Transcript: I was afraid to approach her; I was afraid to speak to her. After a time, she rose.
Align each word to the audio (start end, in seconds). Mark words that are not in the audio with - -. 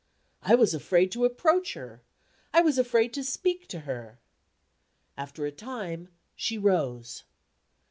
I 0.41 0.55
was 0.55 0.73
afraid 0.73 1.11
to 1.11 1.25
approach 1.25 1.75
her; 1.75 2.01
I 2.53 2.61
was 2.63 2.79
afraid 2.79 3.13
to 3.13 3.23
speak 3.23 3.67
to 3.67 3.81
her. 3.81 4.19
After 5.15 5.45
a 5.45 5.51
time, 5.51 6.07
she 6.35 6.57
rose. 6.57 7.25